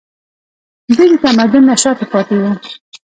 [0.95, 2.51] دوی د تمدن نه شاته پاتې وو